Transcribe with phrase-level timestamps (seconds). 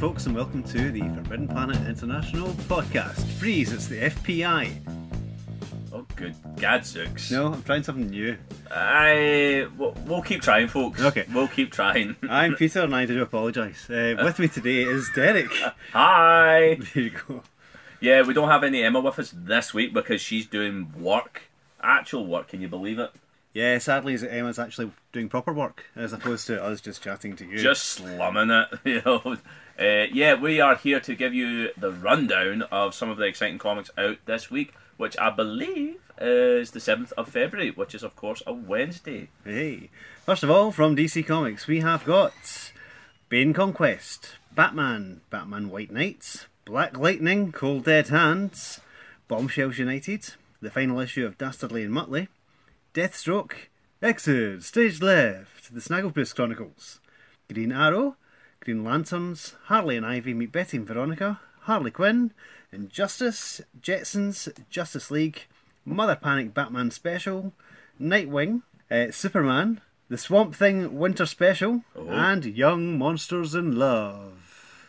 [0.00, 3.22] folks, and welcome to the Forbidden Planet International podcast.
[3.34, 4.80] Freeze, it's the FPI.
[5.92, 7.30] Oh, good gadzooks.
[7.30, 8.38] No, I'm trying something new.
[8.70, 11.02] I we'll, we'll keep trying, folks.
[11.02, 11.26] Okay.
[11.34, 12.16] we'll keep trying.
[12.30, 13.90] I'm Peter, and I do apologise.
[13.90, 15.52] Uh, with me today is Derek.
[15.92, 16.78] Hi.
[16.94, 17.42] There you go.
[18.00, 21.42] Yeah, we don't have any Emma with us this week because she's doing work,
[21.82, 22.48] actual work.
[22.48, 23.10] Can you believe it?
[23.52, 27.44] Yeah, sadly, is Emma's actually doing proper work as opposed to us just chatting to
[27.44, 27.58] you.
[27.58, 29.36] Just slumming it, you know.
[29.80, 33.56] Uh, yeah, we are here to give you the rundown of some of the exciting
[33.56, 38.14] comics out this week, which I believe is the seventh of February, which is of
[38.14, 39.30] course a Wednesday.
[39.42, 39.88] Hey.
[40.26, 42.34] First of all, from DC Comics, we have got
[43.30, 48.80] Bane Conquest, Batman, Batman White Knights, Black Lightning, Cold Dead Hands,
[49.28, 52.28] Bombshells United, the final issue of Dastardly and Muttley,
[52.92, 53.52] Deathstroke,
[54.02, 57.00] Exit, Stage Left, The Snagglepuss Chronicles,
[57.50, 58.16] Green Arrow,
[58.60, 62.32] Green Lanterns, Harley and Ivy meet Betty and Veronica, Harley Quinn,
[62.72, 65.46] Injustice, Jetsons, Justice League,
[65.84, 67.52] Mother Panic Batman Special,
[68.00, 72.08] Nightwing, uh, Superman, The Swamp Thing Winter Special, Oh.
[72.08, 74.36] and Young Monsters in Love.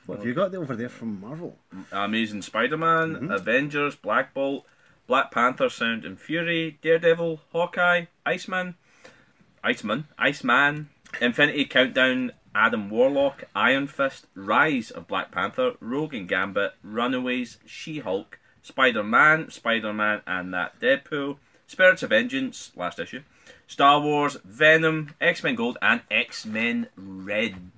[0.05, 1.57] What have you got over there from Marvel?
[1.91, 3.31] Amazing Spider-Man, Mm-hmm.
[3.31, 4.65] Avengers, Black Bolt,
[5.07, 8.75] Black Panther, Sound and Fury, Daredevil, Hawkeye, Iceman,
[9.63, 10.89] Iceman, Iceman,
[11.21, 18.39] Infinity Countdown, Adam Warlock, Iron Fist, Rise of Black Panther, Rogue and Gambit, Runaways, She-Hulk,
[18.61, 23.21] Spider-Man, Spider-Man and that Deadpool, Spirits of Vengeance, last issue,
[23.67, 27.71] Star Wars, Venom, X-Men Gold, and X-Men Red.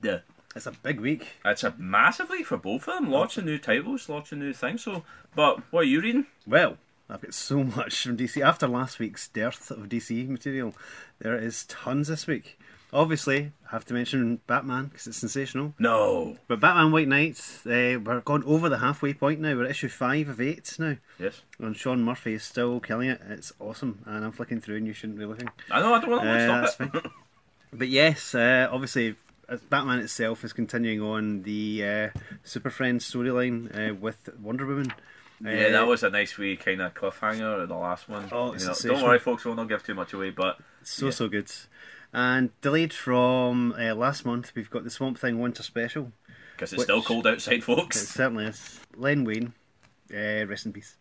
[0.55, 1.27] It's a big week.
[1.45, 3.11] It's a massive week for both of them.
[3.11, 4.83] Lots of new titles, lots of new things.
[4.83, 5.03] So,
[5.35, 6.25] but what are you reading?
[6.45, 6.77] Well,
[7.09, 8.43] I've got so much from DC.
[8.43, 10.75] After last week's dearth of DC material,
[11.19, 12.59] there is tons this week.
[12.93, 15.73] Obviously, I have to mention Batman because it's sensational.
[15.79, 16.37] No.
[16.47, 19.55] But Batman White Knights, uh, we're gone over the halfway point now.
[19.55, 20.97] We're at issue 5 of 8 now.
[21.17, 21.41] Yes.
[21.59, 23.19] And Sean Murphy is still killing it.
[23.29, 23.99] It's awesome.
[24.05, 25.49] And I'm flicking through and you shouldn't be looking.
[25.71, 25.93] I know.
[25.93, 27.11] I don't want to Uh, stop it.
[27.75, 29.15] But yes, uh, obviously,
[29.71, 34.93] Batman itself is continuing on the uh, Super Friends storyline uh, with Wonder Woman.
[35.43, 37.63] Yeah, Uh, that was a nice wee kind of cliffhanger.
[37.63, 38.29] In the last one.
[38.31, 39.43] Oh, You know, don't worry, folks.
[39.43, 40.29] We'll not give too much away.
[40.29, 41.11] But So Yeah.
[41.13, 41.51] so good.
[42.13, 46.11] And delayed from uh, last month, we've got the Swamp Thing Winter Special.
[46.55, 48.03] because it's still cold outside, folks.
[48.03, 48.79] It certainly is.
[48.95, 49.53] Len Wein,
[50.13, 50.95] uh, rest in peace,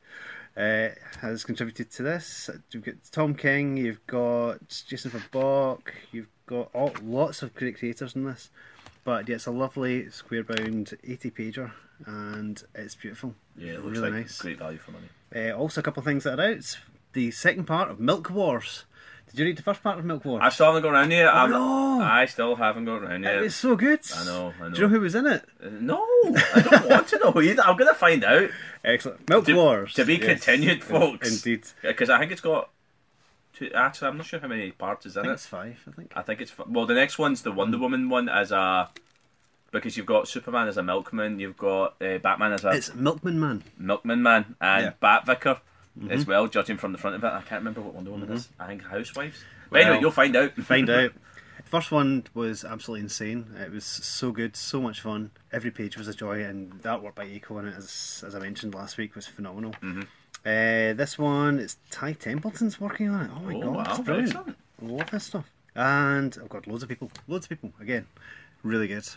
[0.56, 0.88] uh,
[1.20, 2.48] has contributed to this.
[2.70, 8.16] You've got Tom King, you've got Jason Fabok, you've got all, lots of great creators
[8.16, 8.48] in this.
[9.04, 11.72] But yeah, it's a lovely square bound 80 pager
[12.06, 13.34] and it's beautiful.
[13.56, 14.38] Yeah, it looks really like nice.
[14.38, 15.08] great value for money.
[15.34, 16.78] Uh, also, a couple of things that are out.
[17.12, 18.84] The second part of Milk Wars.
[19.32, 20.40] Did you read the first part of Milk Wars?
[20.44, 21.26] I still haven't got around yet.
[21.32, 22.00] Oh, no.
[22.02, 23.40] I still haven't got around yet.
[23.40, 24.00] was so good.
[24.14, 24.70] I know, I know.
[24.74, 25.42] Do you know who was in it?
[25.64, 26.04] Uh, No,
[26.54, 27.62] I don't want to know either.
[27.62, 28.50] I'm gonna find out.
[28.84, 29.28] Excellent.
[29.30, 29.94] Milk To- Wars.
[29.94, 30.24] to be Yes.
[30.44, 31.30] continued, folks.
[31.44, 31.64] Indeed.
[31.82, 32.68] Because I think it's got.
[33.54, 35.34] Two, actually, I'm not sure how many parts is I in think it.
[35.34, 36.12] it's five, I think.
[36.16, 36.86] I think it's well.
[36.86, 38.88] The next one's the Wonder Woman one as a
[39.70, 43.40] because you've got Superman as a milkman, you've got uh, Batman as a It's Milkman
[43.40, 43.62] Man.
[43.78, 44.92] milkman man, and Yeah.
[45.00, 45.60] Bat Vicar
[46.10, 46.46] as well.
[46.46, 48.48] Judging from the front of it, I can't remember what Wonder Woman is.
[48.58, 49.44] I think Housewives.
[49.70, 50.54] But anyway, you'll find out.
[50.54, 51.12] Find out.
[51.64, 53.54] First one was absolutely insane.
[53.58, 55.30] It was so good, so much fun.
[55.52, 58.40] Every page was a joy, and the artwork by Eco in it, as, as I
[58.40, 59.72] mentioned last week, was phenomenal.
[59.82, 60.00] Mm-hmm.
[60.44, 63.30] Uh, this one, it's Ty Templeton's working on it.
[63.34, 64.28] Oh my Oh, god, wow, it's brilliant.
[64.36, 64.58] excellent.
[64.82, 65.50] I love this stuff.
[65.74, 67.72] And I've got loads of people, loads of people.
[67.80, 68.06] Again,
[68.62, 69.08] really good.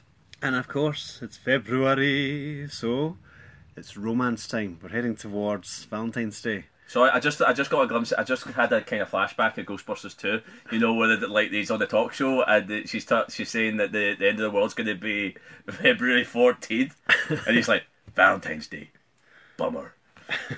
[0.41, 3.17] And of course, it's February, so
[3.75, 4.79] it's romance time.
[4.81, 6.65] We're heading towards Valentine's Day.
[6.87, 8.13] So I I just I just got a glimpse.
[8.13, 10.41] I just had a kind of flashback of Ghostbusters 2.
[10.71, 13.77] You know where they, like he's on the talk show and she's ta- she's saying
[13.77, 15.35] that the, the end of the world's going to be
[15.69, 16.93] February 14th,
[17.47, 17.83] and he's like
[18.15, 18.91] Valentine's Day,
[19.57, 19.93] bummer.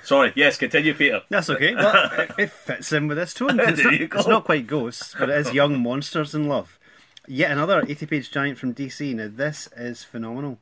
[0.03, 0.31] Sorry.
[0.35, 1.21] Yes, continue, Peter.
[1.29, 1.75] That's okay.
[1.75, 3.59] Well, it, it fits in with this tone.
[3.59, 6.79] It's, not, it's not quite ghosts, but it is young monsters in love.
[7.27, 9.13] Yet another 80 page giant from DC.
[9.13, 10.59] Now, this is phenomenal.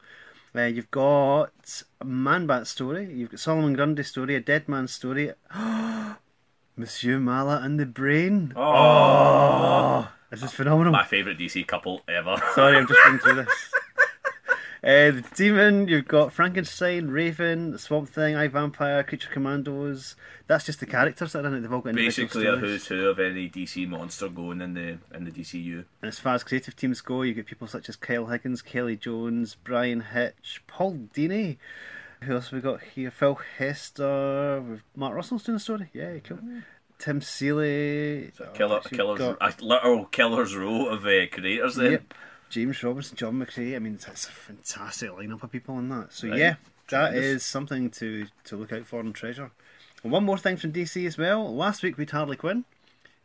[0.56, 4.88] Uh, you've got a Man Bat story, you've got Solomon Grundy story, a Dead Man
[4.88, 5.32] story.
[6.78, 8.54] Monsieur Mallah and the Brain.
[8.56, 10.92] Oh, This is phenomenal.
[10.92, 12.36] my favourite DC couple ever.
[12.54, 13.72] Sorry, I'm just going through this.
[14.86, 20.16] Uh, the Demon, you've got Frankenstein, Raven, Swamp Thing, I Vampire, Creature Commandos.
[20.46, 21.62] That's just the characters that are in it.
[21.62, 25.24] They've all got Basically, a who's who of any DC monster going in the in
[25.24, 25.86] the DCU.
[26.04, 28.96] And as far as creative teams go, you get people such as Kyle Higgins, Kelly
[28.96, 31.58] Jones, Bryan Hitch, Paul Dini.
[32.22, 33.10] Who else have we got here?
[33.10, 34.62] Phil Hester.
[34.62, 35.90] We've, Mark Russell's doing a story.
[35.94, 36.38] Yeah, cool.
[37.00, 38.32] Tim Seeley.
[38.38, 41.76] So killer, Oh, killer's, got- a literal killer's row of uh, creators.
[41.76, 42.14] Then Yep.
[42.56, 43.76] James Robinson, John McCrea.
[43.76, 46.14] I mean, it's a fantastic lineup of people in that.
[46.14, 46.38] So Right.
[46.40, 46.56] yeah,
[46.90, 47.24] that Tremendous.
[47.26, 49.52] is something to to look out for and treasure.
[50.04, 51.54] And one more thing from DC as well.
[51.54, 52.64] Last week we had Harley Quinn.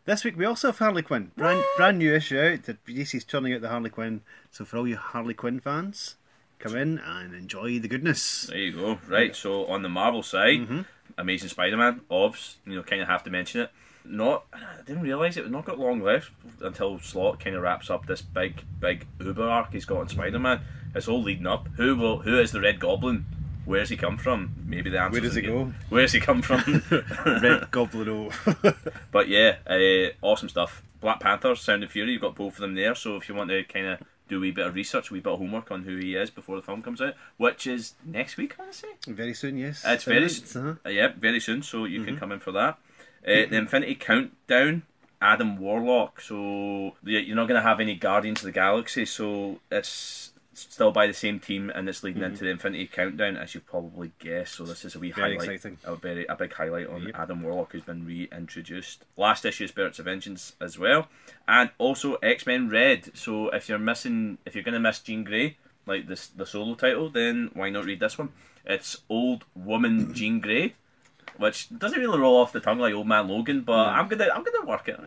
[0.04, 1.30] This week we also have Harley Quinn.
[1.36, 2.64] Brand brand new issue out.
[2.64, 4.22] that DC's turning out the Harley Quinn.
[4.50, 6.16] So for all you Harley Quinn fans,
[6.60, 8.42] come in and enjoy the goodness.
[8.48, 8.98] There you go.
[9.08, 10.80] Right, so on the Marvel side, Mm-hmm.
[11.18, 13.70] Amazing Spider-Man, obvs, you know, kind of have to mention it.
[14.04, 15.42] Not, I didn't realise it.
[15.42, 16.30] We've not got long left
[16.62, 20.60] until Slott kind of wraps up this big, big Uber arc he's got on Spider-Man.
[20.94, 21.68] It's all leading up.
[21.76, 22.20] Who will?
[22.20, 23.26] Who is the Red Goblin?
[23.66, 24.54] Where's he come from?
[24.64, 25.12] Maybe the answer.
[25.12, 25.72] Where does he go?
[25.90, 26.82] Where's he come from?
[27.26, 28.72] Red Goblin O.
[29.12, 30.82] But yeah, uh, awesome stuff.
[31.00, 32.94] Black Panther, Sound and Fury, you've got both of them there.
[32.94, 33.98] So if you want to kind of
[34.30, 36.30] do a wee bit of research, a wee bit of homework on who he is
[36.30, 38.88] before the film comes out, which is next week, I say.
[39.06, 39.82] very soon, yes.
[39.86, 40.74] It's very Events, uh-huh.
[40.86, 42.06] Uh, yeah, very soon, so you Mm-hmm.
[42.08, 42.78] can come in for that.
[43.26, 44.82] Uh, the Infinity Countdown,
[45.20, 46.20] Adam Warlock.
[46.22, 50.29] So you're not going to have any Guardians of the Galaxy, so it's
[50.68, 54.12] still by the same team, and it's leading into the Infinity Countdown, as you've probably
[54.18, 54.54] guessed.
[54.54, 55.20] So this is a wee Mm-hmm.
[55.20, 55.78] Very highlight, exciting.
[55.84, 57.14] a very a big highlight on Yep.
[57.18, 59.04] Adam Warlock, who's been reintroduced.
[59.16, 61.08] Last issue, Spirits of Vengeance, as well,
[61.48, 63.10] and also X Men Red.
[63.16, 66.74] So if you're missing, if you're going to miss Jean Grey, like this the solo
[66.74, 68.30] title, then why not read this one?
[68.64, 70.74] It's Old Woman Jean Grey
[71.38, 74.42] which doesn't really roll off the tongue like Old Man Logan, but I'm gonna I'm
[74.44, 74.98] gonna work it.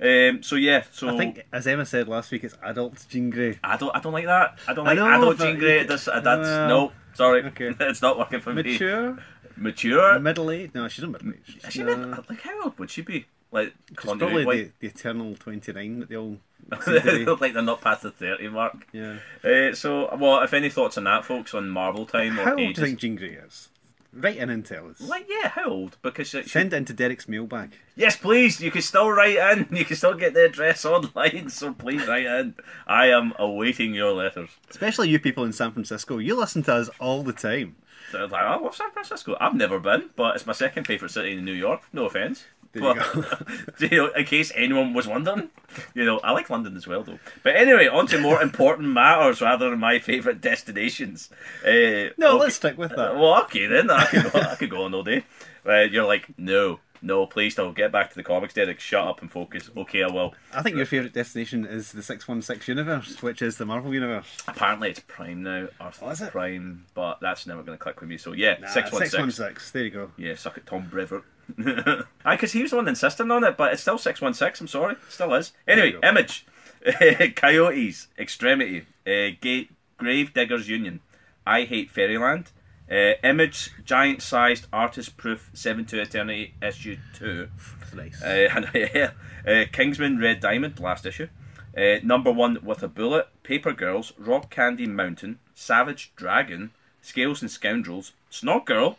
[0.00, 3.58] Um, so yeah, so I think, as Emma said last week, it's adult Jean Grey.
[3.64, 4.58] I don't I don't like that.
[4.68, 5.80] I don't I like know, adult Jean Grey.
[5.80, 7.72] you- That's, uh, that's well, no, sorry, okay.
[7.80, 8.62] it's not working for me.
[8.62, 9.18] Mature,
[9.56, 10.18] Mature.
[10.18, 10.70] middle age.
[10.74, 11.58] No, she's not middle age.
[11.66, 13.26] Is she mid- like how old would she be?
[13.52, 16.38] Like She's probably the, the eternal twenty nine that they all
[16.82, 18.84] seem to like they're not past the thirty mark.
[18.92, 19.18] Yeah.
[19.44, 22.58] Uh, so, well, if any thoughts on that, folks, on Marvel time or How old
[22.58, 23.68] do you think Jean Grey is?
[24.16, 25.00] Write in and tell us.
[25.00, 25.96] Like, yeah, how old?
[26.02, 27.72] Because she, Send it into Derek's mailbag.
[27.96, 28.60] Yes, please.
[28.60, 29.68] You can still write in.
[29.76, 31.48] You can still get the address online.
[31.48, 32.54] So please write in.
[32.86, 34.50] I am awaiting your letters.
[34.70, 36.18] Especially you people in San Francisco.
[36.18, 37.76] You listen to us all the time.
[38.12, 39.36] So like, oh, what's San Francisco?
[39.40, 41.82] I've never been, but it's my second favourite city in New York.
[41.92, 42.44] No offence.
[42.72, 45.50] There you But, you know, in case anyone was wondering,
[45.94, 47.18] you know, I like London as well, though.
[47.42, 51.30] But anyway, on to more important matters rather than my favourite destinations.
[51.64, 52.38] Uh, No, okay.
[52.38, 53.16] let's stick with that.
[53.16, 53.90] Well, okay then.
[53.90, 55.24] I could go, I could go on all day.
[55.66, 57.76] Uh, you're like, no, no, please don't.
[57.76, 58.80] Get back to the comics, Derek.
[58.80, 59.70] Shut up and focus.
[59.76, 60.34] Okay, I will.
[60.52, 64.26] I think your favourite destination is the 616 universe, which is the Marvel universe.
[64.48, 65.68] Apparently, it's Prime now.
[65.80, 66.30] Earth Oh, is it?
[66.30, 68.16] Prime, but that's never going to click with me.
[68.18, 69.10] So yeah, Nah, six one six.
[69.12, 69.70] 616.
[69.72, 70.10] There you go.
[70.16, 71.24] Yeah, suck it, Tom Brevoort.
[71.58, 74.96] Aye, because he was the one insisting on it, but it's still 616, I'm sorry.
[75.10, 75.52] Still is.
[75.68, 75.98] Anyway.
[76.02, 76.46] Image.
[77.36, 78.08] Coyotes.
[78.18, 78.86] Extremity.
[79.06, 79.68] Uh, Ga-
[79.98, 81.00] Grave Diggers Union.
[81.46, 82.50] I Hate Fairyland.
[82.90, 83.70] Uh, Image.
[83.84, 87.48] Giant Sized Artist Proof 7 to Eternity Issue 2.
[87.94, 88.22] Nice.
[88.22, 89.10] Uh, yeah,
[89.46, 91.28] uh, Kingsman Red Diamond, last issue.
[91.76, 96.70] Uh, number one with a bullet, Paper Girls, Rock Candy Mountain, Savage Dragon,
[97.02, 98.98] Scales and Scoundrels, Snot Girl,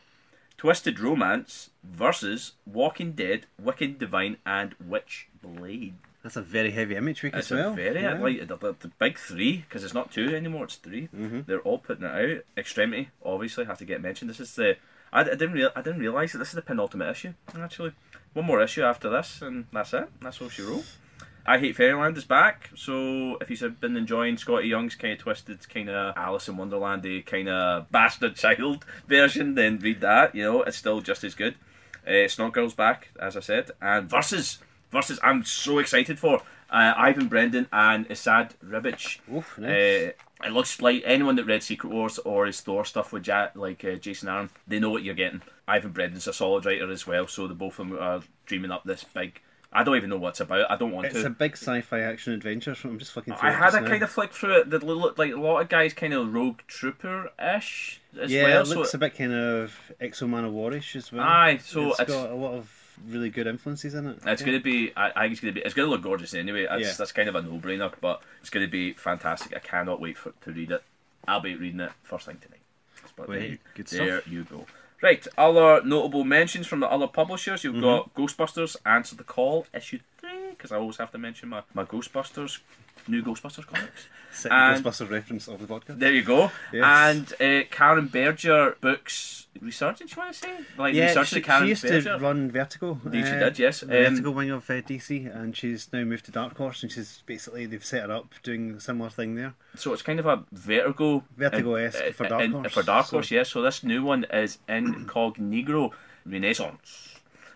[0.58, 5.96] Twisted Romance versus Walking Dead, Wicked Divine, and Witch Blade.
[6.26, 7.74] That's a very heavy image week It's as well.
[7.74, 8.14] a very Yeah.
[8.18, 11.40] like the, the, the big three because it's not two anymore; it's 3 Mm-hmm.
[11.46, 12.44] They're all putting it out.
[12.58, 14.32] Extremity obviously have to get mentioned.
[14.32, 14.78] This is the
[15.14, 17.34] I, I didn't real, I didn't realize that this is the penultimate issue.
[17.56, 17.92] Actually,
[18.34, 20.10] one more issue after this, and that's it.
[20.20, 20.86] That's all she wrote.
[21.46, 25.70] I Hate Fairyland is back, so if you've been enjoying Skottie Young's kind of twisted,
[25.70, 30.34] kind of Alice in Wonderlandy, kind of bastard child version, then read that.
[30.34, 31.54] You know, it's still just as good.
[32.08, 34.58] Uh, Snot Girl's back, as I said, and versus
[34.96, 39.20] versus I'm so excited for uh, Ivan Brandon and Esad Ribic.
[39.34, 39.70] Oof, nice.
[39.70, 40.12] Uh,
[40.44, 43.84] it looks like anyone that read Secret Wars or his Thor stuff with ja- like
[43.86, 45.42] uh, Jason Aaron, they know what you're getting.
[45.68, 48.84] Ivan Brandon's a solid writer as well, so the both of them are dreaming up
[48.84, 49.42] this big.
[49.74, 50.72] I don't even know what it's about.
[50.72, 51.20] I don't want It's to.
[51.20, 52.76] It's a big sci-fi action adventure.
[52.76, 53.88] So I'm just looking through I had a now.
[53.88, 56.60] kind of flick through it that looked like a lot of guys kind of rogue
[56.68, 58.62] trooper ish as yeah, well.
[58.62, 61.24] it looks so, a bit kind of Exo Manowarish as well.
[61.24, 62.70] Aye, so it's it's- got a lot of
[63.08, 64.18] really good influences in it.
[64.26, 64.92] It's going to be.
[64.96, 65.66] I, I think it's going to be.
[65.66, 66.66] It's going to look gorgeous anyway.
[66.70, 66.94] That's, Yeah.
[66.98, 69.56] that's kind of a no-brainer, but it's going to be fantastic.
[69.56, 70.84] I cannot wait for to read it.
[71.28, 72.62] I'll be reading it first thing tonight.
[73.16, 74.32] But Well, there, good there stuff.
[74.32, 74.66] you go.
[75.02, 77.62] Right, other notable mentions from the other publishers.
[77.64, 77.76] Mm-hmm.
[77.76, 80.00] You've got Ghostbusters Answer the Call issue
[80.66, 82.60] because I always have to mention my, my Ghostbusters
[83.08, 84.08] new Ghostbusters comics.
[84.32, 86.00] Second and- Ghostbusters reference of the podcast.
[86.00, 86.52] There you go.
[86.74, 86.84] Yes.
[86.84, 90.16] And uh, Karen Berger books resurgence.
[90.16, 92.18] You want to say like yeah, research she, the Karen she used Berger.
[92.18, 93.00] to run Vertigo.
[93.06, 93.84] Indeed she uh, did, yes.
[93.84, 97.22] Um, Vertigo wing of uh, DC, and she's now moved to Dark Horse, and she's
[97.28, 99.54] basically they've set her up doing a similar thing there.
[99.76, 103.18] So it's kind of a Vertigo Vertigo-esque uh, for Dark in- Horse, For Dark so-
[103.18, 103.50] Horse, yes.
[103.50, 105.92] So this new one is Incognegro
[106.26, 107.12] Renaissance.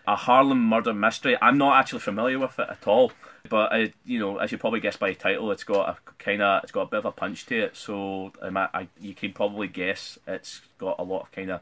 [0.06, 1.36] A Harlem murder mystery.
[1.40, 3.12] I'm not actually familiar with it at all,
[3.48, 6.42] but I, you know, as you probably guess by the title, it's got a kind
[6.42, 7.76] of it's got a bit of a punch to it.
[7.76, 11.60] So um, I, I, you can probably guess it's got a lot of kind of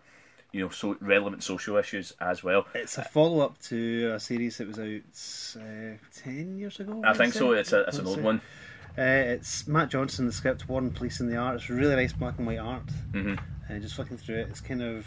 [0.53, 2.67] you know so relevant social issues as well.
[2.75, 7.03] It's a follow up to a series that was out uh, ten years ago.
[7.05, 7.53] I think so.
[7.53, 8.41] It's a it's an old one.
[8.97, 9.03] Uh,
[9.37, 11.57] it's Mat Johnson, the script, Warren Pleece and the art.
[11.57, 12.91] It's really nice black and white art.
[13.13, 13.35] hmm
[13.71, 15.07] Uh, just looking through it, it's kind of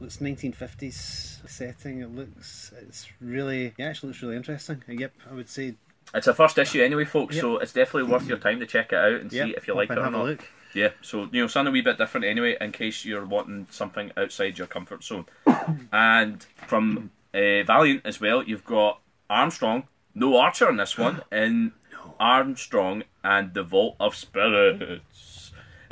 [0.00, 2.00] looks 1950s setting.
[2.00, 4.82] It looks, it's really, yeah, it actually looks really interesting.
[4.88, 5.74] Uh, yep, I would say,
[6.14, 7.34] It's a first issue anyway, folks.
[7.36, 7.42] Yep.
[7.42, 9.74] So it's definitely worth your time to check it out and yeah, see if you
[9.74, 10.26] like it or have a not.
[10.26, 10.48] look.
[10.74, 14.10] Yeah, so you know, something a wee bit different anyway, in case you're wanting something
[14.16, 15.26] outside your comfort zone.
[15.92, 19.84] and from uh, Valiant as well, you've got Armstrong,
[20.14, 21.72] no Archer in this one, in
[22.18, 25.33] Armstrong and the Vault of Spirits.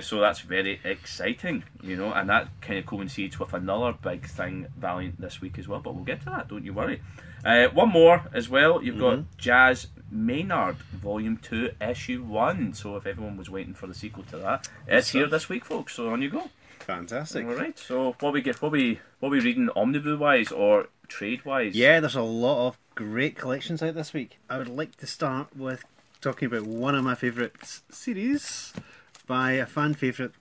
[0.02, 4.66] So that's very exciting, you know, and that kind of coincides with another big thing
[4.78, 5.80] Valiant this week as well.
[5.80, 7.00] But we'll get to that, don't you worry.
[7.44, 8.82] Uh, one more as well.
[8.82, 12.72] You've got Jazz Maynard, Volume Two, Issue One.
[12.72, 15.94] So if everyone was waiting for the sequel to that, it's here this week, folks.
[15.94, 16.50] So on you go.
[16.80, 17.46] Fantastic.
[17.46, 17.78] All right.
[17.78, 21.74] So what we get, what we what we reading omnibus wise or trade wise?
[21.74, 24.38] Yeah, there's a lot of great collections out this week.
[24.48, 25.84] I would like to start with
[26.20, 28.72] talking about one of my favourite series
[29.26, 30.32] by a fan favourite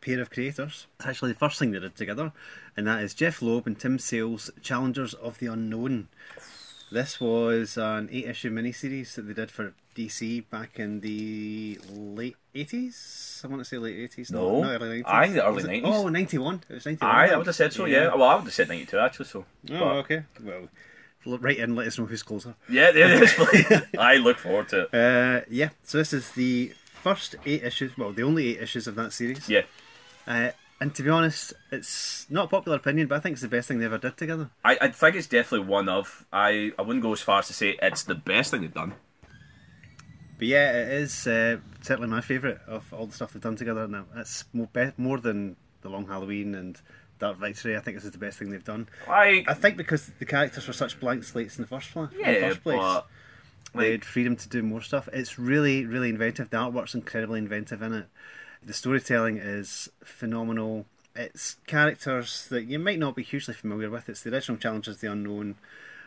[0.00, 0.86] pair of creators.
[0.98, 2.32] It's actually the first thing they did together,
[2.76, 6.08] and that is Jeph Loeb and Tim Sale's Challengers of the Unknown.
[6.90, 12.36] This was an eight issue miniseries that they did for DC back in the late
[12.54, 13.44] 80s.
[13.44, 14.30] I want to say late 80s.
[14.30, 14.62] No.
[14.62, 15.06] not early 90s.
[15.06, 15.82] Aye, the early Was it- 90s.
[15.84, 16.62] Oh, 91.
[16.68, 17.14] It was 91.
[17.14, 17.84] Aye, I would have said so.
[17.84, 18.14] Yeah.
[18.14, 19.26] Well, I would have said ninety two actually.
[19.26, 19.40] So.
[19.40, 19.44] Oh,
[19.78, 20.22] But- okay.
[20.42, 20.68] Well,
[21.38, 22.54] write in, let us know who's closer.
[22.70, 23.82] Yeah, there it is.
[23.98, 24.94] I look forward to it.
[24.94, 28.94] Uh, yeah, so this is the first eight issues, well, the only eight issues of
[28.96, 29.48] that series.
[29.48, 29.62] Yeah.
[30.26, 30.50] Uh,
[30.80, 33.66] and to be honest, it's not a popular opinion, but I think it's the best
[33.66, 34.50] thing they ever did together.
[34.64, 36.24] I, I think it's definitely one of.
[36.32, 38.94] I, I wouldn't go as far as to say it's the best thing they've done.
[40.38, 43.88] But yeah, it is uh, certainly my favourite of all the stuff they've done together.
[43.88, 46.80] Now, it's more, be- more than The Long Halloween and
[47.18, 47.76] Dark Victory.
[47.76, 48.88] I think this is the best thing they've done.
[49.08, 52.18] Like, I think because the characters were such blank slates in the first, pla- in
[52.18, 52.78] the yeah, first place.
[52.78, 53.08] but
[53.74, 55.08] they like, had freedom to do more stuff.
[55.12, 56.50] It's really, really inventive.
[56.50, 58.06] The artwork's incredibly inventive in it.
[58.62, 60.86] The storytelling is phenomenal.
[61.14, 64.08] It's characters that you might not be hugely familiar with.
[64.08, 65.56] It's the original Challengers, the Unknown,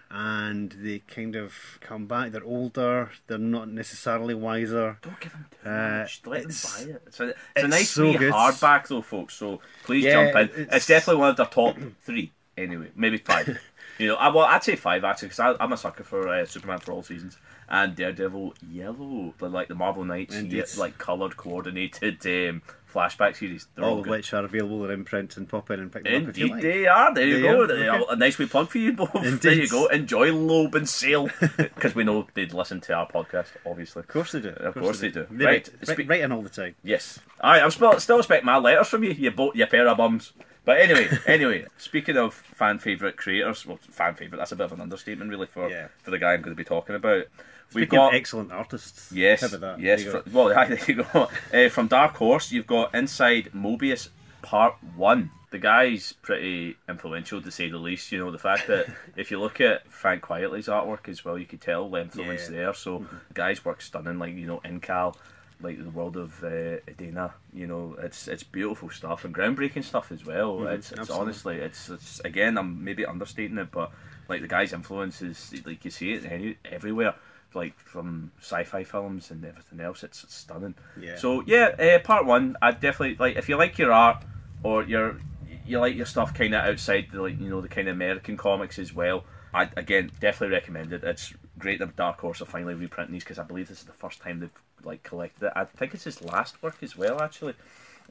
[0.10, 2.32] and they kind of come back.
[2.32, 3.12] They're older.
[3.27, 4.98] They're not necessarily wiser.
[5.01, 6.22] don't give them too Uh, much.
[6.25, 7.03] Let them buy it.
[7.08, 8.34] It's a, it's it's a nice so good.
[8.34, 9.36] hardback though, folks.
[9.36, 10.41] So please Yeah, jump in.
[10.50, 12.32] It's, it's- definitely one of their top three.
[12.58, 13.48] Anyway, maybe five.
[13.98, 16.79] you know, I, well, I'd say five actually because I'm a sucker for uh, Superman
[16.79, 17.38] for all seasons
[17.69, 20.57] and Daredevil Yellow, the, like the Marvel Knights, Indeed.
[20.57, 22.62] yeah, like coloured, coordinated um,
[22.93, 23.67] flashback series.
[23.81, 24.12] All, of good.
[24.12, 26.53] which are available in imprint and pop in and pick them up if you Indeed,
[26.53, 26.62] like.
[26.63, 27.13] they are.
[27.13, 27.62] There you They go.
[27.62, 28.05] are, okay.
[28.10, 29.13] A nice wee plug for you both.
[29.41, 29.86] There you go.
[29.88, 34.01] Enjoy Loeb and Sale because we know they'd listen to our podcast, obviously.
[34.01, 34.50] Of course they do.
[34.50, 35.25] Of course they do.
[35.31, 36.75] They Right, spe- write in all the time.
[36.83, 37.19] Yes.
[37.39, 39.95] All right, I'm still, still expecting my letters from you, you, bo- you pair of
[39.98, 40.33] bums.
[40.63, 44.74] But anyway, anyway, speaking of fan favourite creators, well, fan favourite, that's a bit of
[44.74, 45.88] an understatement, really, for, Yeah.
[46.03, 47.25] for the guy I'm going to be talking about.
[47.74, 48.13] We've Speaking got.
[48.13, 49.41] excellent artists, Yes,
[49.80, 50.03] yes.
[50.03, 50.24] Go.
[50.32, 51.30] well, there you go.
[51.53, 54.10] Uh, from Dark Horse, you've got Inside Moebius
[54.41, 55.32] Part One.
[55.51, 58.12] The guy's pretty influential to say the least.
[58.12, 58.88] You know the fact that
[59.18, 62.56] if you look at Frank Quitely's artwork as well, you could tell the influence Yeah.
[62.58, 62.74] there.
[62.74, 64.18] So the guy's work stunning.
[64.20, 65.15] Like you know, Incal,
[65.63, 67.32] like the world of uh, Edena.
[67.53, 70.68] You know, it's it's beautiful stuff and groundbreaking stuff as well.
[70.68, 73.91] it's, it's honestly, it's, it's again, I'm maybe understating it, but
[74.27, 77.15] like the guy's influence is like you see it any, everywhere.
[77.53, 80.75] Like from sci-fi films and everything else, it's, it's stunning.
[81.00, 81.18] Yeah.
[81.18, 84.24] So yeah, uh, part one, I definitely like if you like your art
[84.63, 85.18] or your
[85.65, 88.38] you like your stuff kind of outside the like you know the kind of American
[88.38, 89.25] comics as well.
[89.53, 91.03] I again definitely recommend it.
[91.03, 93.94] It's great that Dark Horse are finally reprinting these because I believe this is the
[93.94, 94.50] first time they've
[94.84, 95.53] like collected it.
[95.56, 97.53] I think it's his last work as well, actually.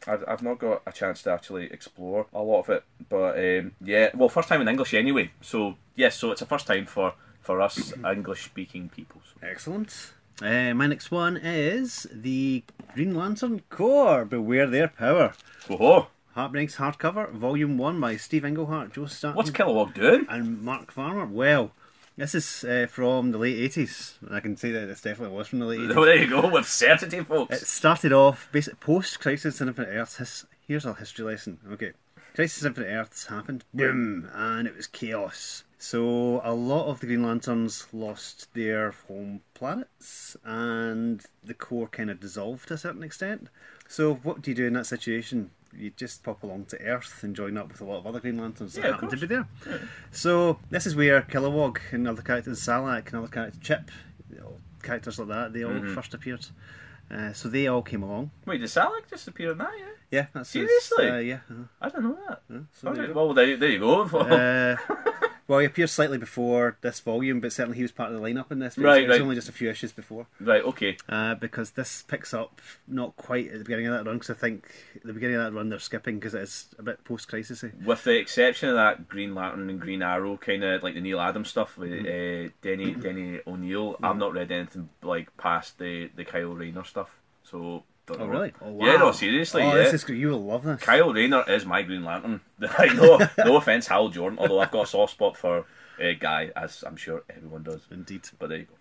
[0.06, 3.72] I've, I've not got a chance to actually explore a lot of it, but um,
[3.82, 5.30] yeah, well, first time in English anyway.
[5.42, 9.20] So yes, so it's a first time for for us English speaking people.
[9.24, 9.46] So.
[9.46, 10.12] Excellent.
[10.40, 12.64] Uh, my next one is the
[12.94, 14.24] Green Lantern Corps.
[14.24, 15.34] Beware their power.
[15.68, 20.26] Whoa, Heartbreaks hardcover, volume one by Steve Englehart, Joe Staton, what's Kilowog doing?
[20.28, 21.26] and Mark Farmer.
[21.26, 21.72] Well,
[22.20, 24.18] this is uh, from the late eighties.
[24.30, 25.96] I can say that this definitely was from the late eighties.
[25.96, 27.62] Oh, there you go with certainty, folks.
[27.62, 30.16] It started off basic post Crisis on Infinite Earths.
[30.16, 31.58] His, here's a history lesson.
[31.72, 31.92] Okay,
[32.34, 35.64] Crisis on Infinite Earths happened, boom, and it was chaos.
[35.78, 42.10] So a lot of the Green Lanterns lost their home planets, and the Corps kind
[42.10, 43.48] of dissolved to a certain extent.
[43.88, 45.52] So what do you do in that situation?
[45.76, 48.38] You just pop along to Earth and join up with a lot of other Green
[48.38, 49.46] Lanterns that Yeah, happen to be there.
[50.10, 53.90] So this is where Kilowog and other characters, Salakk and other characters, Chip,
[54.82, 55.94] characters like that, they all Mm-hmm.
[55.94, 56.44] first appeared.
[57.10, 58.30] Uh, so they all came along.
[58.46, 59.72] Wait, did Salakk just appear in that?
[59.78, 61.08] Yeah, Yeah, that's his- Seriously?
[61.08, 61.34] uh, yeah.
[61.50, 61.62] uh-huh.
[61.80, 62.40] I don't know that.
[62.48, 63.24] so there Alright, you go.
[63.26, 64.02] well, there, there you go.
[64.02, 64.76] Uh,
[65.46, 68.50] well, he appears slightly before this volume, but certainly he was part of the lineup
[68.50, 68.76] in this.
[68.76, 69.22] Right, it was right.
[69.22, 70.26] only just a few issues before.
[70.40, 70.96] right, okay.
[71.08, 74.16] uh, because this picks up not quite at the beginning of that run.
[74.18, 77.04] Because I think at the beginning of that run they're skipping because it's a bit
[77.04, 77.70] post crisisy.
[77.84, 81.20] With the exception of that Green Lantern and Green Arrow, kind of like the Neal
[81.20, 82.46] Adams stuff with Mm-hmm.
[82.46, 87.10] uh, Denny Denny O'Neil, I've not read anything like past the the Kyle Rayner stuff.
[87.44, 88.30] So don't Oh know.
[88.32, 88.52] really?
[88.60, 89.84] Oh Yeah, no, seriously, Oh, yeah.
[89.84, 90.16] this is good.
[90.16, 90.80] You will love this.
[90.82, 92.40] Kyle Rayner is my Green Lantern.
[92.78, 94.38] Like, no, no offense, Hal Jordan.
[94.38, 95.64] Although I've got a soft spot for
[96.02, 97.82] uh, Guy, as I'm sure everyone does.
[97.90, 98.22] Indeed.
[98.38, 98.74] But there you go.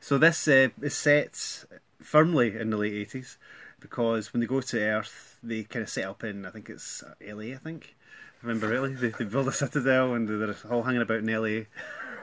[0.00, 1.64] So this uh, is set
[2.00, 3.38] firmly in the late eighties
[3.80, 7.02] because when they go to Earth, they kind of set up in I think it's
[7.20, 7.54] LA.
[7.54, 7.94] I think.
[8.42, 11.64] I remember really, they, they build a citadel and they're all hanging about in LA.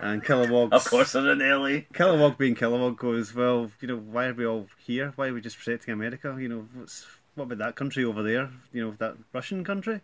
[0.03, 1.81] And Kilowog, Of course, they're in LA.
[1.93, 5.13] Kilowog being Kilowog goes, well, you know, why are we all here?
[5.15, 6.35] Why are we just protecting America?
[6.39, 7.05] You know, what's
[7.35, 8.49] what about that country over there?
[8.73, 10.01] You know, that Russian country?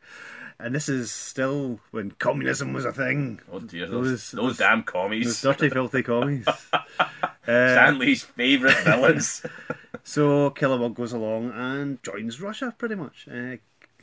[0.58, 3.40] And this is still when communism was a thing.
[3.52, 5.42] Oh dear, those, Those- those, those- damn Those commies.
[5.42, 6.46] dirty, filthy commies.
[7.48, 9.44] Uh, Stan Lee's favourite villains.
[10.04, 13.28] so Kilowog goes along and joins Russia, pretty much.
[13.32, 13.56] Uh,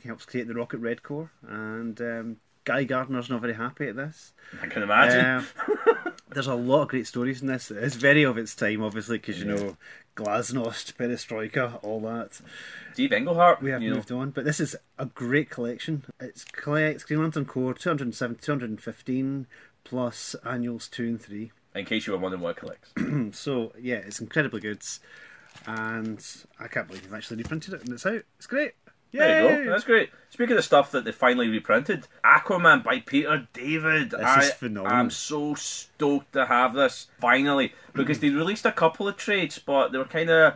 [0.03, 4.33] helps create the Rocket Red Corps, and um, Guy Gardner's not very happy at this.
[4.61, 5.25] I can imagine.
[5.25, 5.76] Um,
[6.29, 7.71] there's a lot of great stories in this.
[7.71, 9.77] It's very of its time, obviously, because you know
[10.15, 12.41] Glasnost, Perestroika, all that.
[12.93, 16.03] Steve Englehart, We have you know, moved on, but this is a great collection.
[16.19, 19.47] It's collects Green Lantern Corps 207, 215
[19.83, 21.51] plus annuals two and three.
[21.75, 22.91] in case you were wondering what it collects.
[23.37, 24.81] So yeah, it's incredibly good,
[25.65, 26.23] and
[26.59, 28.23] I can't believe you've actually reprinted it and it's out.
[28.37, 28.73] It's great.
[29.11, 29.71] There you go.
[29.71, 30.09] That's great.
[30.29, 34.11] Speaking of stuff that they finally reprinted, Aquaman by Peter David.
[34.11, 34.95] This I is phenomenal.
[34.95, 39.91] I'm so stoked to have this finally because they released a couple of trades, but
[39.91, 40.55] they were kind of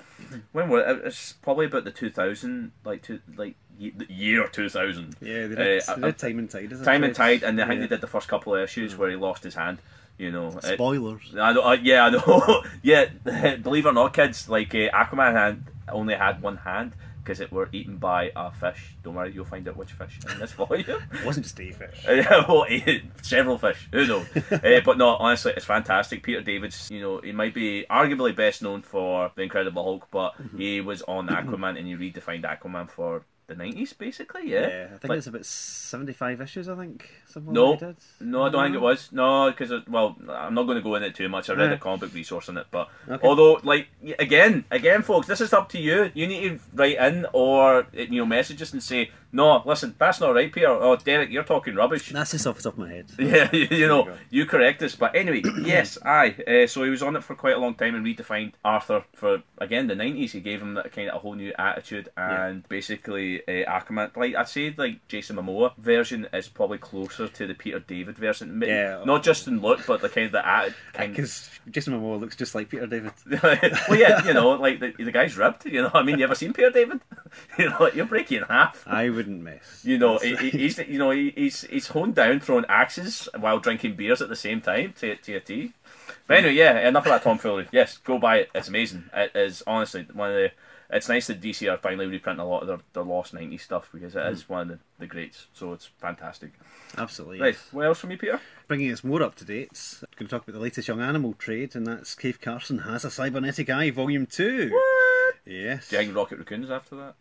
[0.51, 1.01] when were it?
[1.05, 5.15] It's probably about the two thousand, like two, like year two thousand.
[5.21, 6.83] Yeah, they did, Uh, they did time and tide.
[6.83, 7.15] Time and.
[7.15, 7.81] Tide, and I think Yeah.
[7.87, 9.79] they did the first couple of issues where he lost his hand.
[10.17, 11.33] You know, It- Spoilers.
[11.39, 12.63] I know, uh, yeah, I know.
[12.83, 13.05] yeah,
[13.55, 16.91] believe it or not, kids, like uh, Aquaman had only had one hand
[17.23, 18.95] because it were eaten by a fish.
[19.03, 20.85] Don't worry, you'll find out which fish in this volume.
[20.87, 22.05] It wasn't just a fish.
[22.47, 23.87] Well, eh, several fish.
[23.91, 24.25] Who knows?
[24.51, 26.23] uh, but no, honestly, it's fantastic.
[26.23, 30.33] Peter David's, you know, he might be arguably best known for the Incredible Hulk, but
[30.57, 34.49] he was on Aquaman and he redefined Aquaman for the nineties, basically.
[34.49, 34.67] Yeah.
[34.67, 36.69] Yeah, I think Like- it's about seventy-five issues.
[36.69, 39.09] I think something No, like no, I don't think it was.
[39.11, 41.49] No, because uh, well, I'm not going to go in it too much.
[41.49, 41.79] I read a Right.
[41.79, 43.27] comic book resource on it, but Okay.
[43.27, 43.87] although, like,
[44.19, 46.11] again, again, folks, this is up to you.
[46.13, 50.19] You need to write in or you know message us and say, no, listen, that's
[50.19, 50.67] not right, Peter.
[50.67, 52.09] Oh, Derek, you're talking rubbish.
[52.09, 53.05] That's just off the top of my head.
[53.19, 54.95] Yeah, you, you know, you correct us.
[54.95, 56.35] But anyway, yes, aye.
[56.47, 59.41] Uh, so he was on it for quite a long time and redefined Arthur for
[59.59, 60.33] again the nineties.
[60.33, 64.15] He gave him that kind of a whole new attitude and basically uh, Aquaman.
[64.17, 68.61] Like I'd say, like Jason Momoa version is probably closer to the Peter David version.
[68.63, 69.03] M- Yeah.
[69.05, 70.75] not just in look, but the kind of the attitude.
[70.97, 73.11] Because Jason Momoa looks just like Peter David.
[73.43, 75.65] well, yeah, you know, like the, the guy's ribbed.
[75.65, 76.99] You know, what I mean, you ever seen Peter David?
[77.57, 78.83] you know, like, you're breaking in half.
[78.87, 79.85] I wouldn't miss.
[79.85, 83.59] You know, he, he- he's you know he, he's he's honed down throwing axes while
[83.59, 85.73] drinking beers at the same time to to a tea.
[86.27, 87.67] But anyway, yeah, enough of that tomfoolery.
[87.71, 88.49] Yes, go buy it.
[88.55, 89.09] It's amazing.
[89.13, 90.51] It is honestly one of the.
[90.93, 93.89] It's nice that DC are finally reprinting a lot of their, their lost '90s stuff
[93.93, 94.53] because it is hmm.
[94.53, 95.47] one of the, the greats.
[95.53, 96.51] So it's fantastic.
[96.97, 97.39] Absolutely.
[97.39, 97.67] Right, yes.
[97.71, 98.41] what else from you, Peter?
[98.67, 99.69] Bringing us more up to date,
[100.01, 103.05] I'm going to talk about the latest Young Animal trade, and that's Cave Carson has
[103.05, 104.69] a cybernetic eye, Volume Two.
[104.71, 105.35] What?
[105.45, 107.15] Yes, Do you think Rocket Raccoons after that?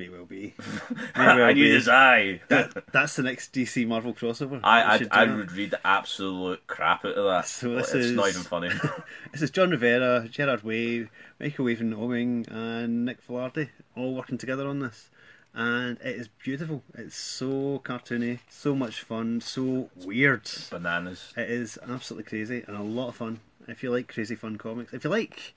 [0.00, 0.54] May well be.
[1.14, 2.40] May well I need his eye.
[2.48, 4.58] That, that's the next DC Marvel crossover.
[4.64, 7.46] I I, I would read the absolute crap out of that.
[7.46, 8.70] So this it's not even funny.
[9.32, 14.66] This is Jon Rivera, Gerard Way, Michael Avon Oeming, and Nick Filardi all working together
[14.66, 15.10] on this.
[15.52, 16.82] And it is beautiful.
[16.94, 20.50] It's so cartoony, so much fun, so weird.
[20.70, 21.34] Bananas.
[21.36, 23.40] It is absolutely crazy and a lot of fun.
[23.68, 25.52] If you like crazy fun comics, if you like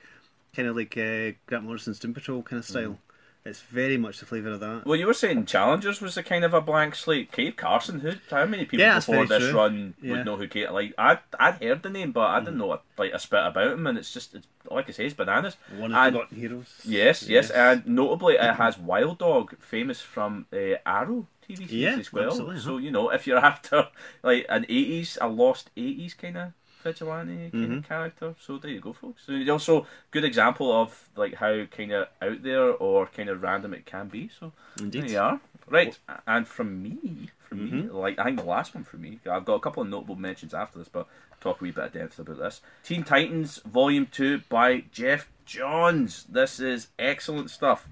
[0.53, 2.97] kind of like uh, Grant Morrison's Doom Patrol kind of style,
[3.45, 4.85] it's very much the flavour of that.
[4.85, 7.31] Well, you were saying Challengers was a kind of a blank slate.
[7.31, 8.13] Cave Carson, who?
[8.31, 9.53] How many people Yeah, before this true.
[9.57, 10.13] run Yeah.
[10.13, 10.17] Mm.
[10.17, 10.71] would know who Cave?
[10.71, 13.85] Like I, I'd heard the name, but I didn't know like a spit about him,
[13.87, 15.57] and it's just, it's, like I say, it's bananas.
[15.75, 16.81] One of the And- forgotten heroes.
[16.85, 21.97] Yes, yes, and notably it has Wild Dog, famous from uh, Arrow TV series Yeah,
[21.97, 22.27] as well.
[22.27, 23.89] absolutely, So you know, if you're after
[24.23, 27.77] like an eighties, a lost eighties kind of vigilante kind Mm-hmm.
[27.77, 29.23] of character, so there you go, folks.
[29.25, 33.73] So also good example of like how kind of out there or kind of random
[33.73, 34.29] it can be.
[34.39, 35.03] So Indeed.
[35.03, 35.39] there you are.
[35.69, 39.19] Right, and from me, from me, like I think the last one from me.
[39.31, 41.07] I've got a couple of notable mentions after this, but
[41.39, 42.59] talk a wee bit of depth about this.
[42.83, 46.25] Teen Titans Volume Two by Geoff Johns.
[46.25, 47.87] This is excellent stuff.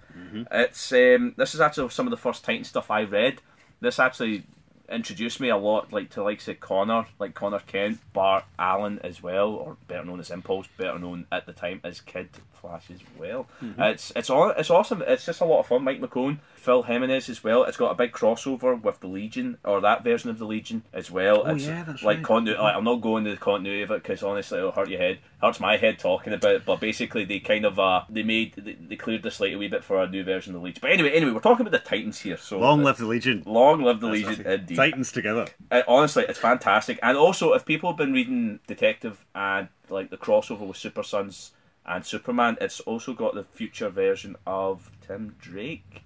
[0.51, 3.41] It's um, this is actually some of the first Titan stuff I read.
[3.79, 4.43] This actually
[4.91, 9.23] introduced me a lot, like to like say Conner, like Conner Kent, Bart Allen as
[9.23, 12.99] well, or better known as Impulse, better known at the time as Kid Flash as
[13.17, 13.47] well.
[13.61, 13.81] Mm-hmm.
[13.81, 15.03] It's it's all it's awesome.
[15.07, 15.83] It's just a lot of fun.
[15.83, 17.63] Mike McCone, Phil Jimenez as well.
[17.63, 21.09] It's got a big crossover with the Legion or that version of the Legion as
[21.09, 21.43] well.
[21.45, 22.25] Oh, it's yeah, that's like right.
[22.25, 22.61] continuity.
[22.61, 25.19] Like, I'm not going to the continuity of it because honestly it'll hurt your head.
[25.41, 26.65] Hurts my head talking about it.
[26.65, 29.67] But basically they kind of uh they made they, they cleared the slate a wee
[29.67, 30.79] bit for a new version of the Legion.
[30.81, 32.37] But anyway, anyway, we're talking about the Titans here.
[32.37, 33.41] So Long live the Legion.
[33.47, 34.45] long live the Legion.
[34.45, 34.75] Indeed.
[34.75, 35.47] Titans together.
[35.71, 36.99] Uh, honestly, it's fantastic.
[37.01, 41.53] And also, if people have been reading Detective and like the crossover with Super Sons
[41.87, 46.03] and Superman, it's also got the future version of Tim Drake.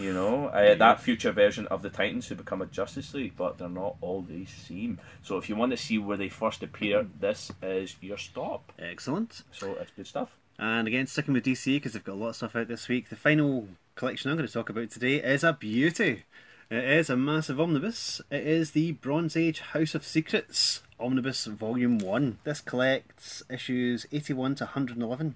[0.00, 3.58] You know, uh, that future version of the Titans who become a Justice League, but
[3.58, 4.98] they're not all they seem.
[5.22, 8.72] So, if you want to see where they first appear, this is your stop.
[8.78, 9.42] Excellent.
[9.52, 10.30] So, it's good stuff.
[10.58, 13.10] And again, sticking with DC because they've got a lot of stuff out this week.
[13.10, 16.24] The final collection I'm going to talk about today is a beauty.
[16.70, 18.22] It is a massive omnibus.
[18.30, 22.38] It is the Bronze Age House of Secrets Omnibus Volume 1.
[22.44, 25.34] This collects issues 81 to 111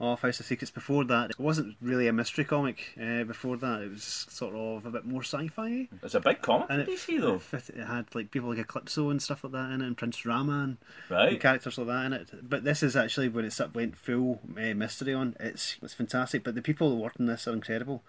[0.00, 0.70] of House of Secrets.
[0.70, 2.96] Before that, it wasn't really a mystery comic.
[3.00, 5.88] Uh, before that, it was sort of a bit more sci fi.
[6.02, 7.34] It's a big comic And it, DC, though.
[7.36, 9.96] it, fit, it had like people like Eclipso and stuff like that in it, and
[9.96, 10.76] Prince Rama and
[11.08, 11.32] Right.
[11.32, 12.48] and characters like that in it.
[12.48, 15.36] But this is actually when it went full uh, mystery on.
[15.40, 16.44] It's it's fantastic.
[16.44, 18.02] But the people who worked on this are incredible.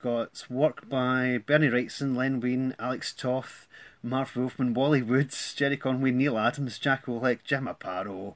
[0.00, 3.66] Got work by Bernie Wrightson, Len Wein, Alex Toth,
[4.00, 8.34] Marv Wolfman, Wally Woods, Gerry Conway, Neal Adams, Jack Oleck, Jim Aparo,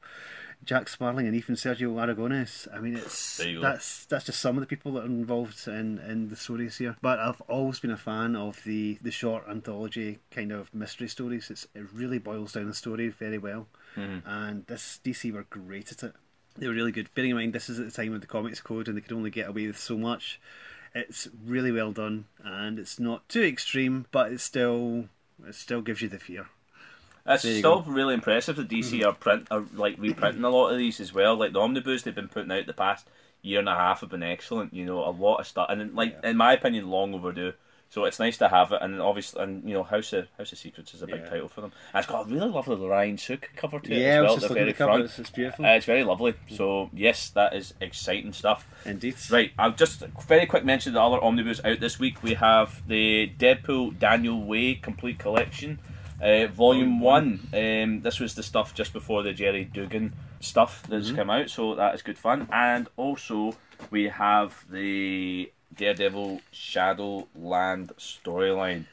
[0.65, 2.69] Jack Sparling, and even Sergio Aragones.
[2.73, 3.63] I mean, it's There you go.
[3.63, 6.97] that's that's just some of the people that are involved in, in the stories here.
[7.03, 11.51] But I've always been a fan of the, the short anthology kind of mystery stories.
[11.51, 14.27] It's, it really boils down the story very well, mm-hmm.
[14.29, 16.15] and this DC were great at it.
[16.57, 17.13] They were really good.
[17.15, 19.13] Bearing in mind this is at the time of the Comics Code, and they could
[19.13, 20.41] only get away with so much.
[20.95, 25.09] It's really well done, and it's not too extreme, but it still
[25.47, 26.47] it still gives you the fear.
[27.27, 31.01] It's still really impressive that DC are print are like reprinting a lot of these
[31.01, 31.37] as well.
[31.37, 33.07] Like the omnibus they've been putting out the past
[33.43, 34.75] year and a half have been excellent.
[34.75, 37.53] You know, a lot of stuff, and like in my opinion, long overdue.
[37.91, 40.57] So it's nice to have it, and obviously, and you know, House of House of
[40.57, 41.29] Secrets is a big Yeah.
[41.29, 41.73] title for them.
[41.93, 44.35] And it's got a really lovely Ryan Sook cover to it Yeah, as well.
[44.37, 44.93] just the very the cover.
[44.93, 45.05] front.
[45.05, 45.67] It's, it's beautiful.
[45.67, 46.33] Uh, it's very lovely.
[46.57, 48.67] So yes, that is exciting stuff.
[48.87, 49.17] Indeed.
[49.31, 52.23] Right, I'll just very quick mention the other omnibus out this week.
[52.23, 55.79] We have the Deadpool Daniel Way complete collection,
[56.23, 57.41] uh, volume one.
[57.53, 61.75] Um, this was the stuff just before the Gerry Duggan stuff that's come out, so
[61.75, 62.49] that is good fun.
[62.53, 63.57] And also
[63.91, 68.85] we have the Daredevil Shadowland storyline.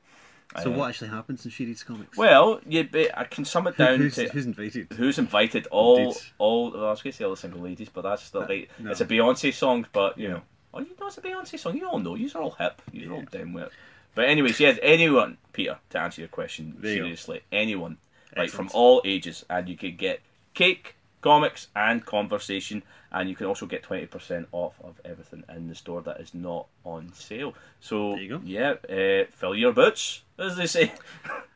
[0.62, 2.16] So, what actually happens in She Reads Comics?
[2.16, 4.88] Well, yeah, but I can sum it down who's, to who's invited?
[4.92, 5.66] who's invited.
[5.68, 6.16] All, Indeed.
[6.38, 6.70] all.
[6.70, 8.68] Well, I was going to say all the single ladies, but that's still right.
[8.78, 8.90] no.
[8.90, 10.35] It's a Beyonce song, but you Yeah.
[10.35, 10.42] know,
[10.74, 11.76] oh, you know, it's a Beyonce song.
[11.76, 12.14] You all know.
[12.14, 12.80] You're all hip.
[12.92, 13.72] You're all down with it.
[14.14, 17.98] But anyways, yes, anyone, Peter, to answer your question There you seriously, anyone,
[18.35, 20.20] like from all ages, and you could get
[20.54, 25.68] cake, comics and conversation, and you can also get twenty percent off of everything in
[25.68, 27.55] the store that is not on sale.
[27.81, 28.40] So There you go.
[28.44, 30.92] yeah, uh, fill your boots, as they say.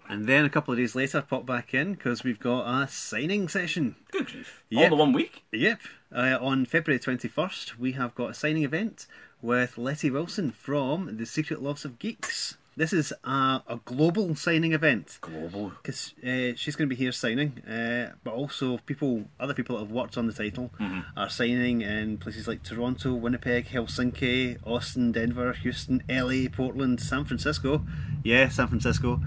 [0.09, 3.49] And then a couple of days later, pop back in because we've got a signing
[3.49, 3.95] session.
[4.11, 4.65] Good grief!
[4.71, 4.83] Yep.
[4.91, 5.45] All the one week.
[5.53, 5.79] Yep.
[6.13, 9.07] Uh, on February 21st, we have got a signing event
[9.41, 12.57] with Letty Wilson from The Secret Loves of Geeks.
[12.77, 15.71] This is a, a global signing event Global.
[15.83, 19.85] because uh, she's going to be here signing, uh, but also people, other people that
[19.85, 20.71] have worked on the title,
[21.17, 27.85] are signing in places like Toronto, Winnipeg, Helsinki, Austin, Denver, Houston, LA, Portland, San Francisco,
[28.25, 29.21] yeah, San Francisco,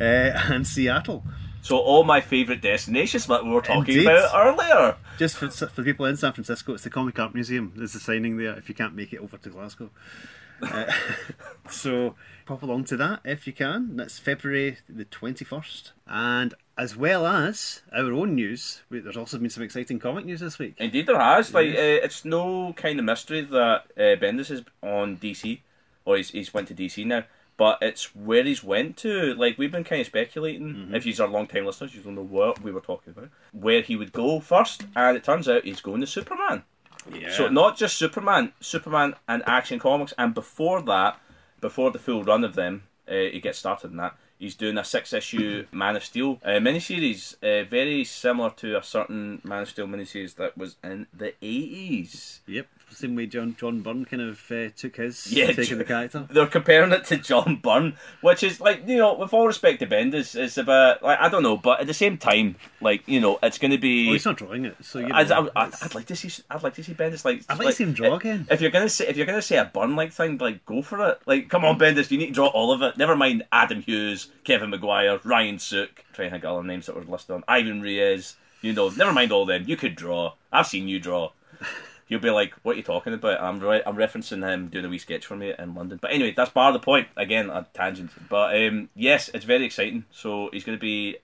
[0.00, 0.02] uh,
[0.52, 1.22] and Seattle.
[1.62, 4.06] So all my favourite destinations that we were talking Indeed.
[4.06, 4.96] about earlier.
[5.18, 7.72] Just for, for people in San Francisco, it's the Comic Art Museum.
[7.74, 9.90] There's the signing there if you can't make it over to Glasgow.
[10.62, 10.90] Uh,
[11.70, 12.14] so
[12.44, 13.96] pop along to that if you can.
[13.96, 15.92] That's February the 21st.
[16.06, 20.58] And as well as our own news, there's also been some exciting comic news this
[20.58, 20.74] week.
[20.78, 21.52] Indeed, there has.
[21.52, 25.60] Like, uh, it's no kind of mystery that uh, Bendis is on DC,
[26.04, 27.24] or he's, he's went to DC now.
[27.58, 29.34] But it's where he's went to.
[29.34, 30.90] Like we've been kind of speculating.
[30.92, 33.30] If you're long time listeners, you don't know what we were talking about.
[33.52, 36.64] Where he would go first, and it turns out he's going to Superman.
[37.12, 37.30] Yeah.
[37.30, 41.20] So not just Superman, Superman and Action Comics, and before that,
[41.60, 44.16] before the full run of them, uh, he gets started in that.
[44.38, 49.40] He's doing a six-issue Man of Steel uh, miniseries, uh, very similar to a certain
[49.44, 52.42] Man of Steel miniseries that was in the eighties.
[52.46, 52.66] Yep.
[52.90, 56.26] Same way John John Byrne kind of uh, took his Yeah, of the character.
[56.30, 59.86] They're comparing it to John Byrne, which is like you know, with all respect to
[59.86, 63.38] Bendis, it's about like I don't know, but at the same time, like you know,
[63.42, 64.06] it's going to be.
[64.06, 66.42] Well, he's not drawing it, so you know, I'd, I'd, I'd like to see.
[66.50, 67.42] I'd like to see Bendis like.
[67.48, 68.46] I'd like to see him draw again.
[68.50, 71.06] If you're gonna say if you're gonna say a Byrne like thing, like go for
[71.08, 71.20] it.
[71.26, 72.96] Like, come on, Bendis, you need to draw all of it.
[72.96, 76.04] Never mind Adam Hughes, Kevin Maguire, Ryan Sook.
[76.14, 77.44] Try and think of other names that were listed on.
[77.48, 78.36] Ivan Reis.
[78.62, 79.64] You know, never mind all them.
[79.66, 80.32] You could draw.
[80.50, 81.30] I've seen you draw.
[82.08, 84.88] You'll be like, "What are you talking about?" I'm re- I'm referencing him doing a
[84.88, 85.98] wee sketch for me in London.
[86.00, 87.08] But anyway, that's part of the point.
[87.16, 88.10] Again, a tangent.
[88.28, 90.04] But um, yes, it's very exciting.
[90.10, 91.18] So he's going to be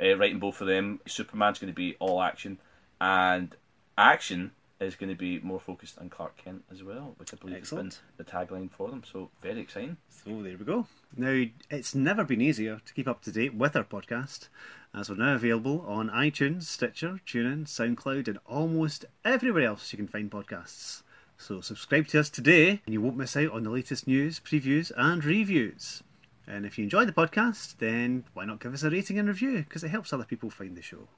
[0.00, 1.00] uh, writing both of them.
[1.06, 2.58] Superman's going to be all action,
[3.00, 3.54] and
[3.96, 7.56] action is going to be more focused on Clark Kent as well, which I believe
[7.56, 7.94] Excellent.
[7.94, 9.02] has been the tagline for them.
[9.10, 9.96] So very exciting.
[10.10, 10.86] So there we go.
[11.16, 14.48] Now, it's never been easier to keep up to date with our podcast,
[14.94, 20.08] as we're now available on iTunes, Stitcher, TuneIn, SoundCloud, and almost everywhere else you can
[20.08, 21.02] find podcasts.
[21.36, 24.90] So subscribe to us today, and you won't miss out on the latest news, previews,
[24.96, 26.02] and reviews.
[26.46, 29.58] And if you enjoy the podcast, then why not give us a rating and review?
[29.58, 31.08] Because it helps other people find the show.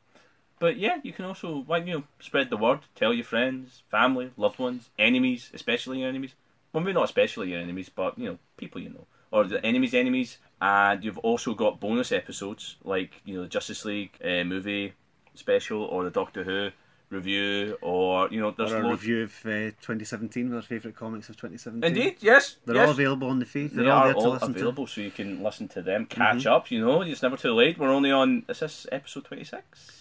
[0.61, 4.31] But yeah, you can also why you know spread the word, tell your friends, family,
[4.37, 6.35] loved ones, enemies, especially your enemies.
[6.73, 9.95] Well, maybe not especially your enemies, but you know people you know or the enemies'
[9.95, 10.39] enemies.
[10.63, 14.93] And you've also got bonus episodes like you know the Justice League uh, movie
[15.35, 16.71] special or the Doctor Who
[17.09, 19.01] review or you know there's Or a loads.
[19.03, 21.83] review of uh, 2017, our favourite comics of 2017.
[21.83, 22.87] Indeed, yes, They're yes.
[22.87, 23.71] all available on the feed.
[23.73, 26.05] They're They all are there to all listen available, so you can listen to them,
[26.07, 26.71] catch up.
[26.71, 27.79] You know, it's never too late.
[27.79, 28.45] We're only on.
[28.49, 29.87] Is this episode twenty six?
[29.87, 30.00] to.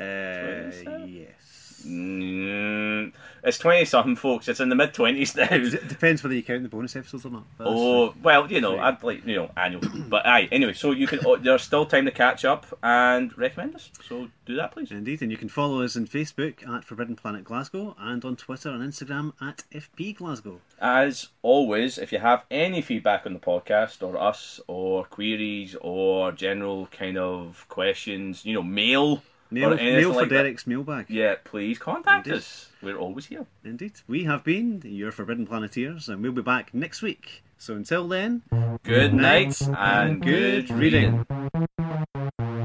[0.00, 1.82] Uh, yes.
[1.86, 3.12] Mm,
[3.44, 4.48] it's twenty something, folks.
[4.48, 5.46] It's in the mid twenties now.
[5.50, 7.44] It depends whether you count the bonus episodes or not.
[7.60, 8.92] Oh well, you know, Right.
[8.94, 10.48] I'd like you know annual, but aye.
[10.50, 11.20] Anyway, so you can.
[11.24, 13.92] oh, there's still time to catch up and recommend us.
[14.08, 14.90] So do that, please.
[14.90, 18.70] Indeed, and you can follow us on Facebook at Forbidden Planet Glasgow and on Twitter
[18.70, 20.60] and Instagram at FP Glasgow.
[20.80, 26.32] As always, if you have any feedback on the podcast or us or queries or
[26.32, 29.22] general kind of questions, you know, mail.
[29.50, 29.70] Mail
[30.12, 31.06] for like that, Derek's mailbag.
[31.08, 32.38] Yeah, please contact Indeed.
[32.38, 32.68] us.
[32.82, 33.46] We're always here.
[33.64, 33.92] Indeed.
[34.06, 37.42] We have been your Forbidden Planeteers, and we'll be back next week.
[37.56, 38.42] So until then,
[38.84, 41.26] Good night and good good reading.
[41.28, 42.57] reading.